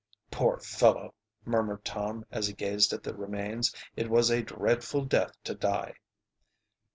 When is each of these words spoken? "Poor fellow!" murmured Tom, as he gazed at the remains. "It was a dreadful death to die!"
"Poor 0.31 0.57
fellow!" 0.57 1.13
murmured 1.45 1.85
Tom, 1.85 2.25
as 2.31 2.47
he 2.47 2.53
gazed 2.53 2.91
at 2.91 3.03
the 3.03 3.13
remains. 3.13 3.71
"It 3.95 4.09
was 4.09 4.31
a 4.31 4.41
dreadful 4.41 5.05
death 5.05 5.33
to 5.43 5.53
die!" 5.53 5.93